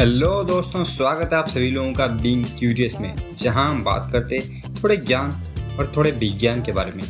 [0.00, 4.38] Hello दोस्तों, स्वागत है आप सभी लोगों का बीइंग क्यूरियस में, जहाँ हम बात करते
[4.74, 5.30] थोड़े ज्ञान
[5.78, 7.02] और थोड़े विज्ञान के बारे में।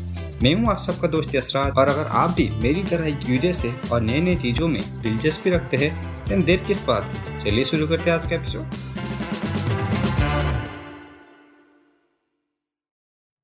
[0.42, 3.70] मैं हूँ आप सबका दोस्त यसराज और अगर आप भी मेरी तरह ही क्यूरियस है
[3.90, 7.38] और नई नई चीज़ों में दिलचस्पी रखते हैं देर किस बात की?
[7.40, 8.64] चलिए शुरू करते हैं आज का एपिसोड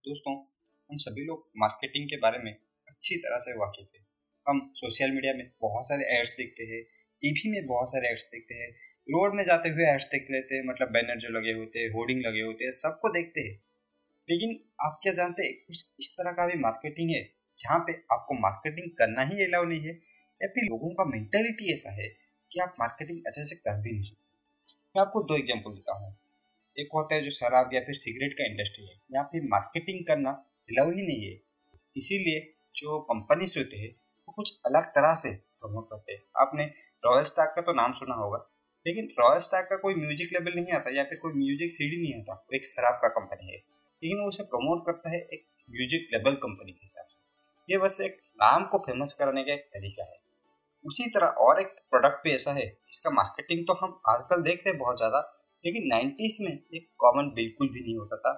[0.05, 0.35] दोस्तों,
[0.91, 4.05] हम सभी लोग मार्केटिंग के बारे में अच्छी तरह से वाकिफ है।
[4.47, 6.83] हम सोशल मीडिया में बहुत सारे एड्स देखते हैं
[7.23, 8.71] टीवी में बहुत सारे एड्स देखते हैं
[9.09, 12.23] रोड में जाते हुए एड्स देख लेते हैं मतलब बैनर जो लगे होते हैं, होर्डिंग
[12.27, 13.63] लगे होते हैं, सबको देखते हैं।
[14.29, 18.35] लेकिन आप क्या जानते हैं, कुछ इस तरह का भी मार्केटिंग है, जहाँ पे आपको
[18.35, 19.95] मार्केटिंग करना ही अलाउ नहीं है,
[20.43, 22.09] या फिर लोगों का मेंटेलिटी ऐसा है
[22.53, 24.35] कि आप मार्केटिंग अच्छे से कर भी नहीं सकते।
[24.97, 26.17] मैं आपको दो एग्ज़ाम्पल देता हूँ।
[26.79, 30.31] एक होता है जो शराब या फिर सिगरेट का इंडस्ट्री है। यहाँ पे मार्केटिंग करना
[30.71, 31.41] अलाउ ही नहीं है।
[31.97, 33.91] इसीलिए जो कंपनीज़ होते हैं,
[34.29, 36.65] वो कुछ अलग तरह से प्रमोट करते हैं। आपने
[37.05, 38.56] रॉयल स्टाक का तो नाम सुना होगा।
[38.87, 42.21] लेकिन रॉयल स्टाक का कोई म्यूज़िक लेवल नहीं आता या फिर कोई म्यूज़िक सीडी नहीं
[42.21, 46.35] आता एक शराब का कंपनी है। लेकिन वो उसे प्रमोट करता है एक म्यूज़िक लेवल
[46.43, 47.25] कंपनी के हिसाब से।
[47.69, 50.19] ये बस एक नाम को फ़ेमस करने का एक तरीका है।
[50.85, 54.71] उसी तरह और एक प्रोडक्ट भी ऐसा है, जिसका मार्केटिंग तो हम आजकल देख रहे
[54.71, 55.21] हैं बहुत ज़्यादा,
[55.65, 58.35] लेकिन नाइन्टीज में एक कॉमन बिल्कुल भी नहीं होता था।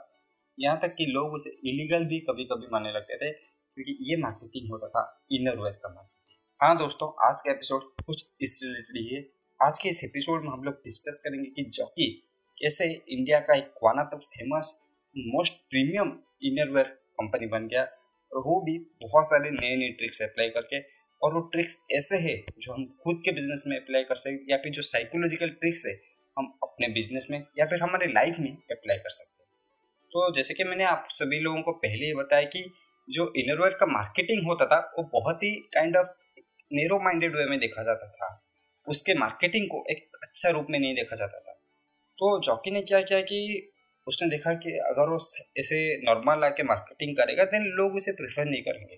[0.59, 4.71] यहाँ तक कि लोग उसे इलीगल भी कभी कभी मानने लगते थे, क्योंकि ये मार्केटिंग
[4.71, 5.03] होता था
[5.33, 6.17] इनर वेयर का मार्केटिंग
[6.61, 10.51] हाँ दोस्तों, आज का एपिसोड कुछ इस रिलेटेड ही है। आज के इस एपिसोड में
[10.51, 12.11] हम लोग डिस्कस करेंगे कि जॉकी
[12.59, 14.85] कैसे इंडिया का एक one of the famous
[15.17, 20.49] most premium innerwear company बन गया और वो भी बहुत सारे नए नए ट्रिक्स अप्लाई
[20.49, 20.81] करके
[21.23, 24.57] और वो ट्रिक्स ऐसे है जो हम खुद के बिज़नेस में अप्लाई कर सकते या
[24.57, 26.01] फिर जो साइकोलॉजिकल ट्रिक्स है
[26.39, 29.49] हम अपने बिज़नेस में या फिर हमारे लाइफ में अप्लाई कर सकते हैं।
[30.11, 32.71] तो जैसे कि मैंने आप सभी लोगों को पहले ही बताया कि
[33.11, 36.07] जो इनरवेयर का मार्केटिंग होता था, वो बहुत ही kind of
[36.73, 38.48] narrow minded way में देखा जाता था।
[38.89, 41.53] उसके मार्केटिंग को एक अच्छा रूप में नहीं देखा जाता था।
[42.19, 43.71] तो जॉकी ने क्या किया कि
[44.07, 45.19] उसने देखा कि अगर वो
[45.59, 48.97] ऐसे नॉर्मल आके मार्केटिंग करेगा देन लोग उसे प्रेफर नहीं करेंगे।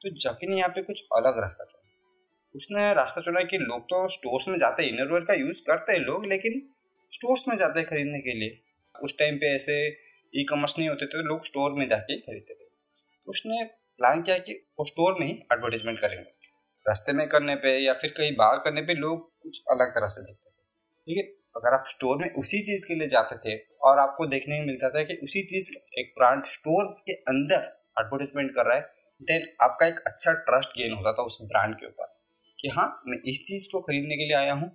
[0.00, 1.84] तो जॉकी ने यहाँ पे कुछ अलग रास्ता चुना।
[2.54, 6.00] उसने रास्ता चुना कि लोग तो स्टोर्स में जाते हैं इनरवेयर का यूज़ करते हैं
[6.00, 6.68] लोग, लेकिन
[7.12, 8.58] स्टोर्स में जाते हैं खरीदने के लिए।
[9.02, 9.88] उस टाइम पे ऐसे
[10.36, 12.68] ई कॉमर्स नहीं होते थे, लोग स्टोर में जाके खरीदते थे।
[13.28, 16.37] उसने प्लान किया कि वो स्टोर में ही एडवर्टीजमेंट करेंगे।
[16.88, 20.22] रास्ते में करने पे या फिर कहीं बाहर करने पे लोग कुछ अलग तरह से
[20.22, 20.54] देखते थे।
[21.06, 21.24] ठीक है?
[21.56, 24.90] अगर आप स्टोर में उसी चीज़ के लिए जाते थे और आपको देखने में मिलता
[24.90, 27.64] था कि उसी चीज़ एक ब्रांड स्टोर के अंदर
[28.00, 28.82] एडवर्टीजमेंट कर रहा है
[29.20, 32.12] देन आपका एक अच्छा ट्रस्ट गेन होता था उस ब्रांड के ऊपर
[32.58, 34.70] कि हाँ मैं इस चीज़ को खरीदने के लिए आया हूँ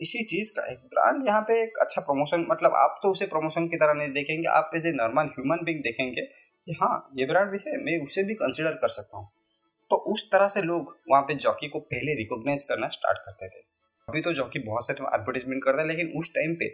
[0.00, 3.66] इसी चीज़ का एक ब्रांड यहाँ पे एक अच्छा प्रमोशन मतलब आप तो उसे प्रमोशन
[3.68, 6.22] की तरह नहीं देखेंगे, आप as a normal human being देखेंगे
[6.62, 9.28] कि हाँ ये ब्रांड भी है, मैं उसे भी कंसिडर कर सकता हूँ।
[10.10, 13.62] उस तरह से लोग वहाँ पे जॉकी को पहले रिकॉग्नाइज करना स्टार्ट करते थे।
[14.08, 16.68] अभी तो जॉकी बहुत सारे एडवर्टीजमेंट करता है, लेकिन उस टाइम पे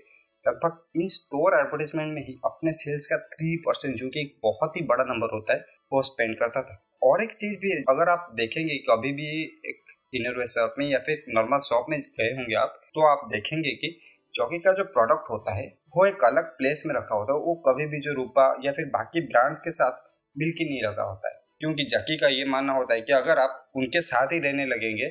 [0.47, 4.77] लगभग इन स्टोर एडवर्टीजमेंट में ही अपने सेल्स का थ्री परसेंट जो कि एक बहुत
[4.77, 8.31] ही बड़ा नंबर होता है, वो स्पेंड करता था। और एक चीज़ भी अगर आप
[8.35, 9.29] देखेंगे कभी भी
[9.69, 13.71] एक इनरवेयर शॉप में या फिर नॉर्मल शॉप में गए होंगे आप तो आप देखेंगे
[13.71, 13.97] कि
[14.35, 17.55] जॉकी का जो प्रोडक्ट होता है, वो एक अलग प्लेस में रखा होता है। वो
[17.69, 21.46] कभी भी जो रूपा या फिर बाकी ब्रांड्स के साथ मिलकर नहीं रखा होता है।
[21.61, 25.07] क्योंकि जकी का ये मानना होता है कि अगर आप उनके साथ ही रहने लगेंगे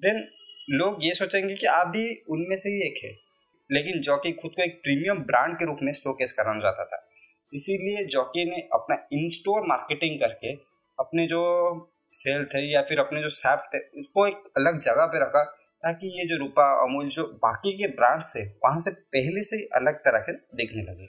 [0.00, 0.28] देन
[0.70, 3.28] लोग ये सोचेंगे कि आप भी उनमें से ही एक है।
[3.72, 7.08] लेकिन जॉकी खुद को एक प्रीमियम ब्रांड के रूप में शोकेस कराना चाहता था।
[7.54, 10.52] इसीलिए जॉकी ने अपना इन स्टोर मार्केटिंग करके
[10.98, 11.40] अपने जो
[12.12, 15.44] सेल थे या फिर अपने जो सैप थे, उसको एक अलग जगह पे रखा
[15.82, 19.62] ताकि ये जो रूपा, अमूल, जो बाकी के ब्रांड्स थे, वहाँ से पहले से ही
[19.62, 21.06] अलग तरह के देखने लगे।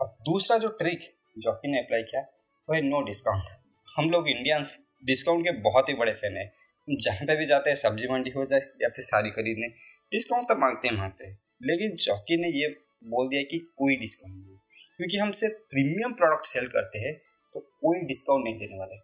[0.00, 1.00] अब दूसरा जो ट्रिक
[1.38, 2.22] जॉकी ने अप्लाई किया
[2.68, 3.44] वो है नो डिस्काउंट
[3.88, 6.50] हम लोग इंडियंस डिस्काउंट के बहुत ही बड़े फ़ैन हैं।
[6.88, 9.68] जहाँ पे भी जाते हैं, सब्ज़ी मंडी हो जाए या फिर साड़ी खरीदने
[10.12, 12.68] डिस्काउंट तो मांगते हैं मांगते हैं। लेकिन चौकी ने ये
[13.06, 14.56] बोल दिया कि कोई डिस्काउंट नहीं।
[14.98, 17.14] क्योंकि हम सिर्फ़ प्रीमियम प्रोडक्ट सेल करते हैं
[17.54, 18.98] तो कोई डिस्काउंट नहीं देने वाले।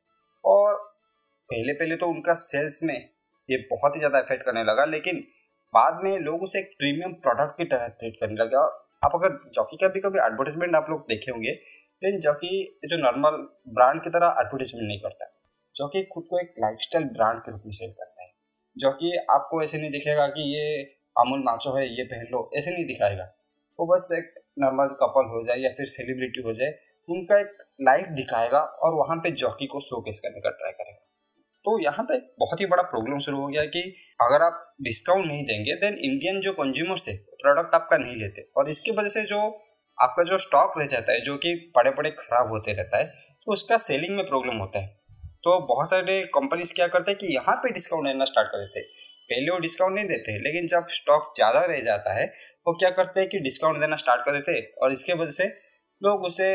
[0.45, 0.75] और
[1.51, 2.97] पहले पहले तो उनका सेल्स में
[3.49, 5.21] ये बहुत ही ज़्यादा इफ़ेक्ट करने लगा, लेकिन
[5.75, 8.71] बाद में लोग उसे एक प्रीमियम प्रोडक्ट की तरह ट्रीट करने लगे। और
[9.04, 11.51] आप अगर जॉकी का भी कभी एडवर्टाइजमेंट आप लोग देखे होंगे
[12.03, 13.36] देन जॉकी जो नॉर्मल
[13.68, 15.27] ब्रांड की तरह एडवर्टीजमेंट नहीं करता
[15.74, 18.30] जॉकी खुद को एक लाइफस्टाइल ब्रांड के रूप में सेल करता है।
[18.77, 20.83] जॉकी आपको ऐसे नहीं दिखेगा कि ये
[21.16, 23.24] अमूल माचो है, ये पहन लो, ऐसे नहीं दिखाएगा।
[23.78, 26.72] वो बस एक नॉर्मल कपल हो जाए या फिर सेलिब्रिटी हो जाए,
[27.09, 31.04] उनका एक लाइफ दिखाएगा और वहाँ पे जॉकी को शोकेस करने का ट्राई करेगा।
[31.65, 33.80] तो यहाँ पे बहुत ही बड़ा प्रॉब्लम शुरू हो गया कि
[34.21, 38.71] अगर आप डिस्काउंट नहीं देंगे देन इंडियन जो कंज्यूमर्स है प्रोडक्ट आपका नहीं लेते। और
[38.71, 39.41] इसकी वजह से जो
[39.98, 43.04] आपका जो स्टॉक रह जाता है, जो कि पड़े पड़े खराब होते रहता है
[43.47, 44.86] तो उसका सेलिंग में प्रॉब्लम होता है।
[45.45, 48.80] तो बहुत सारे कंपनीज़ क्या करते हैं कि यहाँ पे डिस्काउंट देना स्टार्ट कर देते
[49.30, 52.24] पहले वो डिस्काउंट नहीं देते, लेकिन जब स्टॉक ज़्यादा रह जाता है,
[52.66, 55.47] वो क्या करते हैं कि डिस्काउंट देना स्टार्ट कर देते और इसके वजह से
[56.03, 56.54] लोग उसे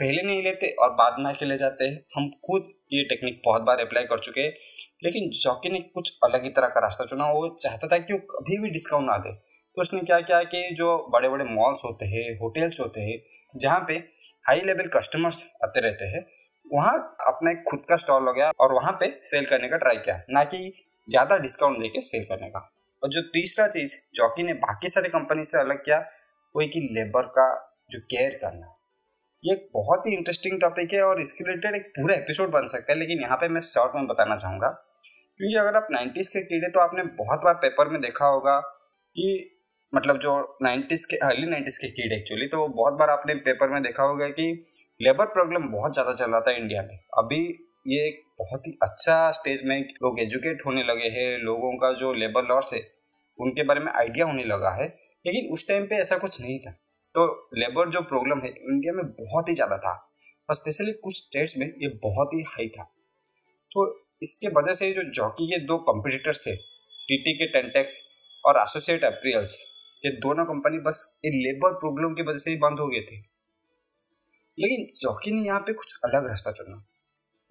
[0.00, 3.62] पहले नहीं लेते और बाद में आके ले जाते हैं। हम खुद ये टेक्निक बहुत
[3.62, 4.52] बार अप्लाई कर चुके हैं,
[5.04, 8.18] लेकिन जॉकी ने कुछ अलग ही तरह का रास्ता चुना वो चाहता था कि वो
[8.30, 9.32] कभी भी डिस्काउंट ना दे।
[9.76, 13.22] तो उसने क्या, किया कि जो बड़े बड़े मॉल्स होते हैं होटल्स होते हैं,
[13.54, 13.94] जहाँ पे
[14.46, 16.26] हाई लेवल कस्टमर्स आते रहते हैं,
[16.74, 19.96] वहाँ अपना एक खुद का स्टॉल हो गया और वहाँ पे सेल करने का ट्राई
[19.96, 20.72] किया, ना कि
[21.08, 22.58] ज़्यादा डिस्काउंट देके सेल करने का।
[23.02, 25.98] और जो तीसरा चीज़ जॉकी ने बाकी सारे कंपनी से अलग किया,
[26.54, 27.46] वो कि लेबर का
[27.90, 28.78] जो केयर करना।
[29.44, 32.92] ये एक बहुत ही इंटरेस्टिंग टॉपिक है और इसके रिलेटेड एक पूरा एपिसोड बन सकता
[32.92, 34.68] है, लेकिन यहाँ पे मैं शॉर्ट में बताना चाहूँगा।
[35.38, 38.58] क्योंकि अगर आप नाइन्टीज़ के कीड़े तो आपने बहुत बार पेपर में देखा होगा
[39.16, 39.51] कि
[39.92, 43.82] मतलब जो नाइन्टीज़ के अर्ली नाइन्टीज़ के कीड़े एक्चुअली तो बहुत बार आपने पेपर में
[43.82, 44.46] देखा होगा कि
[45.00, 47.40] लेबर प्रॉब्लम बहुत ज़्यादा चल रहा था इंडिया में। अभी
[47.86, 52.12] ये एक बहुत ही अच्छा स्टेज में लोग एजुकेट होने लगे हैं, लोगों का जो
[52.14, 52.80] लेबर लॉस है,
[53.38, 54.86] उनके बारे में आइडिया होने लगा है,
[55.24, 56.70] लेकिन उस टाइम पे ऐसा कुछ नहीं था।
[57.14, 59.92] तो लेबर जो प्रॉब्लम है इंडिया में बहुत ही ज़्यादा था,
[60.48, 62.84] और स्पेशली कुछ स्टेट्स में ये बहुत ही हाई था।
[63.72, 63.86] तो
[64.22, 66.56] इसके वजह से जो जॉकी के दो कॉम्पिटिटर्स थे
[67.08, 68.00] टीटी के टेंटेक्स
[68.44, 69.60] और एसोसिएट अप्रियल्स
[70.04, 73.16] ये दोनों कंपनी बस इन लेबर प्रॉब्लम की वजह से ही बंद हो गए थे।
[74.58, 76.84] लेकिन जॉकी ने यहाँ पे कुछ अलग रास्ता चुना।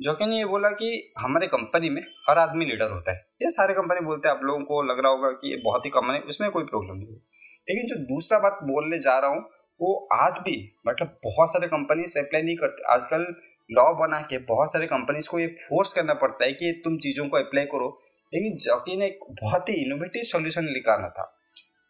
[0.01, 3.73] जॉकी ने ये बोला कि हमारे कंपनी में हर आदमी लीडर होता है। ये सारे
[3.73, 6.19] कंपनी बोलते हैं, आप लोगों को लग रहा होगा कि ये बहुत ही कॉमन है
[6.19, 9.39] उसमें कोई प्रॉब्लम नहीं है। लेकिन जो दूसरा बात बोलने जा रहा हूँ,
[9.81, 13.35] वो आज भी मतलब बहुत सारे कंपनी अप्लाई नहीं करते। आजकल
[13.71, 17.29] लॉ बना के बहुत सारे कंपनीज़ को ये फोर्स करना पड़ता है कि तुम चीज़ों
[17.29, 18.01] को अप्लाई करो।
[18.33, 21.40] लेकिन जॉकी ने एक बहुत ही इनोवेटिव सोल्यूशन निकाला था।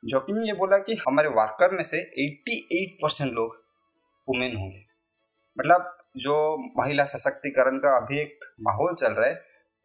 [0.04, 3.56] जॉकी ने ये बोला कि हमारे वर्कर में से 88 परसेंट लोग
[4.28, 4.84] वुमेन होंगे।
[5.58, 6.36] मतलब जो
[6.78, 9.34] महिला सशक्तिकरण का अभी एक माहौल चल रहा है,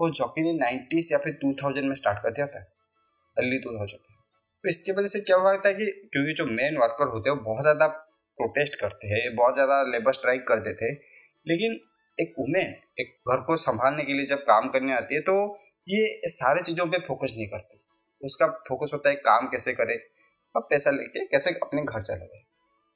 [0.00, 2.60] वो जॉकी ने नाइन्टीज या फिर टू थाउज़ेंड में स्टार्ट कर दिया था
[3.36, 4.16] अर्ली टू थाउज़ेंड में।
[4.64, 7.42] तो इसकी वजह से क्या हुआ था कि क्योंकि जो मेन वर्कर होते हैं, वो
[7.44, 10.92] बहुत ज़्यादा प्रोटेस्ट करते हैं, बहुत ज़्यादा लेबर स्ट्राइक करते थे
[11.46, 11.78] लेकिन
[12.18, 15.34] एक वुमेन एक घर को संभालने के लिए जब काम करने आती है तो
[15.86, 17.78] ये सारे चीज़ों पर फोकस नहीं करती।
[18.22, 19.96] उसका फोकस होता है काम कैसे करे
[20.54, 22.42] और पैसा लेके कैसे अपने घर चले गए।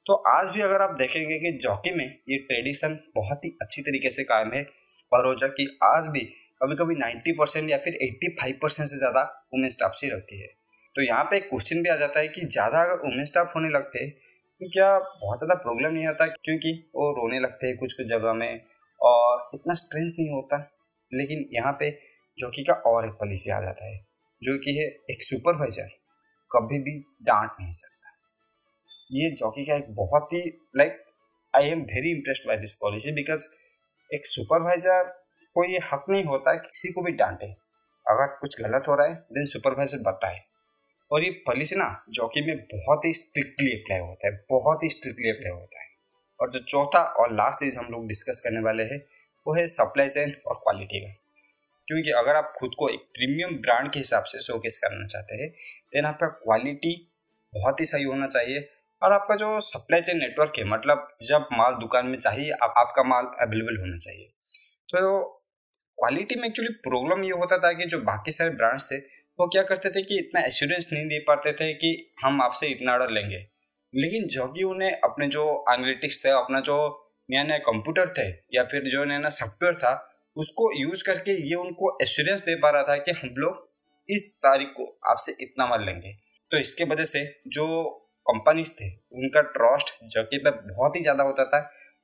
[0.05, 4.09] तो आज भी अगर आप देखेंगे कि जॉकी में ये ट्रेडिशन बहुत ही अच्छी तरीके
[4.11, 4.65] से कायम है,
[5.11, 6.19] और हो कि आज भी
[6.61, 9.21] कभी कभी नाइन्टी परसेंट या फिर एट्टी फाइव परसेंट से ज़्यादा
[9.53, 10.47] वुमेन स्टाफ से रखती है।
[10.95, 13.69] तो यहाँ पे एक क्वेश्चन भी आ जाता है कि ज़्यादा अगर वुमेन स्टाफ होने
[13.69, 16.25] लगते तो क्या बहुत ज़्यादा प्रॉब्लम नहीं होता?
[16.27, 18.61] क्योंकि वो रोने लगते हैं कुछ कुछ जगह में,
[19.01, 20.57] और इतना स्ट्रेंथ नहीं होता।
[21.11, 21.89] लेकिन यहाँ पे
[22.37, 23.99] जॉकी का और एक पॉलिसी आ जाता है।
[24.43, 25.87] जो कि है एक सुपरवाइजर
[26.51, 28.09] कभी भी डांट नहीं सकता।
[29.11, 31.03] ये जॉकी का एक बहुत ही like
[31.55, 33.47] I am very impressed by this policy because
[34.13, 35.03] एक सुपरवाइजर
[35.53, 37.45] को ये हक नहीं होता है किसी को भी डांटे।
[38.07, 40.39] अगर कुछ गलत हो रहा है देन सुपरवाइजर बताए।
[41.11, 45.29] और ये पॉलिसी ना जॉकी में बहुत ही स्ट्रिक्टली अप्लाई होता है, बहुत ही स्ट्रिक्टली
[45.29, 45.87] अप्लाई होता है।
[46.41, 49.05] और जो चौथा और लास्ट चीज़ हम लोग डिस्कस करने वाले हैं,
[49.47, 51.20] वो है सप्लाई चेन और क्वालिटी का।
[51.91, 55.49] क्योंकि अगर आप खुद को एक प्रीमियम ब्रांड के हिसाब से शोकेस करना चाहते हैं
[55.93, 57.11] देन आपका क्वालिटी
[57.53, 58.69] बहुत ही सही होना चाहिए।
[59.03, 63.03] और आपका जो सप्लाई चेन नेटवर्क है मतलब जब माल दुकान में चाहिए आप, आपका
[63.03, 64.25] माल अवेलेबल होना चाहिए।
[64.89, 65.23] तो
[65.97, 68.97] क्वालिटी में एक्चुअली प्रॉब्लम ये होता था कि जो बाकी सारे ब्रांड्स थे
[69.39, 72.93] वो क्या करते थे कि इतना एश्योरेंस नहीं दे पाते थे कि हम आपसे इतना
[72.93, 73.37] ऑर्डर लेंगे।
[73.95, 76.77] लेकिन जो कि उन्हें अपने जो एनालिटिक्स थे अपना जो
[77.31, 81.55] नया नया कंप्यूटर थे या फिर जो नया नया सॉफ्टवेयर था उसको यूज़ करके ये
[81.55, 83.69] उनको एश्योरेंस दे पा रहा था कि हम लोग
[84.09, 86.13] इस तारीख को आपसे इतना माल लेंगे।
[86.51, 87.65] तो इसके वजह से जो
[88.25, 91.59] कंपनीज़ थे, उनका ट्रस्ट जॉकी पे बहुत ही ज़्यादा होता था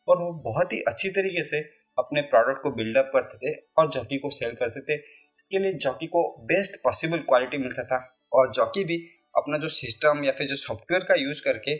[0.07, 1.59] और वो बहुत ही अच्छी तरीके से
[1.97, 6.07] अपने प्रोडक्ट को बिल्डअप करते थे और जॉकी को सेल करते थे। इसके लिए जॉकी
[6.07, 7.99] को बेस्ट पॉसिबल क्वालिटी मिलता था
[8.33, 8.97] और जॉकी भी
[9.35, 11.77] अपना जो सिस्टम या फिर जो सॉफ्टवेयर का यूज़ करके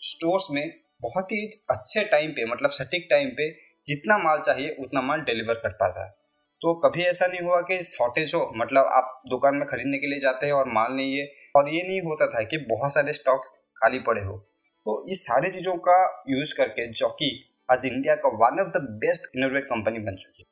[0.00, 0.64] स्टोर्स में
[1.02, 3.48] बहुत ही अच्छे टाइम पे मतलब सटीक टाइम पे
[3.88, 6.10] जितना माल चाहिए, उतना माल डिलीवर कर पाता है।
[6.60, 10.18] तो कभी ऐसा नहीं हुआ कि शॉर्टेज हो मतलब आप दुकान में खरीदने के लिए
[10.18, 11.26] जाते हैं और माल नहीं है।
[11.56, 14.38] और ये नहीं होता था कि बहुत सारे स्टॉक्स खाली पड़े हो।
[14.84, 19.36] तो इस सारी चीज़ों का यूज़ करके जॉकी आज इंडिया का one of the best
[19.36, 20.46] innovate company बन चुकी है।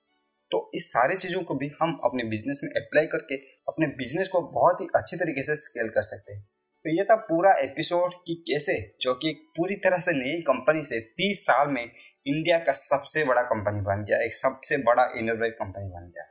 [0.51, 4.41] तो इस सारी चीज़ों को भी हम अपने बिज़नेस में अप्लाई करके अपने बिज़नेस को
[4.41, 6.43] बहुत ही अच्छी तरीके से स्केल कर सकते हैं।
[6.85, 11.01] तो ये था पूरा एपिसोड कि कैसे जो कि पूरी तरह से नई कंपनी से
[11.01, 11.91] तीस साल में
[12.27, 16.25] इंडिया का सबसे बड़ा कंपनी बन गया, एक सबसे बड़ा इनोवेट कंपनी बन गया।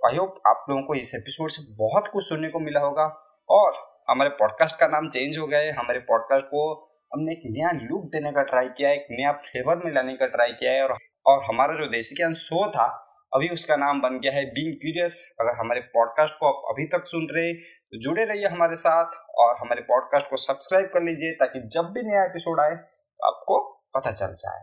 [0.00, 3.04] आई होप आप लोगों को इस एपिसोड से बहुत कुछ सुनने को मिला होगा।
[3.48, 3.76] और
[4.10, 6.64] हमारे पॉडकास्ट का नाम चेंज हो गया है। हमारे पॉडकास्ट को
[7.12, 10.26] हमने एक नया लुक देने का ट्राई किया है, एक नया फ्लेवर में लाने का
[10.26, 12.86] ट्राई किया है। और और हमारा जो देसी ज्ञान शो था,
[13.32, 17.06] अभी उसका नाम बन गया है बीइंग क्यूरियस अगर हमारे पॉडकास्ट को आप अभी तक
[17.06, 21.60] सुन रहे तो जुड़े रहिए हमारे साथ। और हमारे पॉडकास्ट को सब्सक्राइब कर लीजिए, ताकि
[21.68, 23.62] जब भी नया एपिसोड आए तो आपको
[23.94, 24.62] पता चल जाए।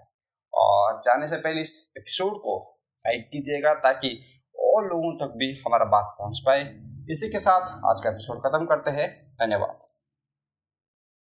[0.72, 4.18] और जाने से पहले इस एपिसोड को लाइक कीजिएगा ताकि
[4.60, 6.62] और लोगों तक भी हमारा बात पहुँच पाए।
[7.10, 9.91] इसी के साथ आज का एपिसोड खत्म करते हैं। धन्यवाद।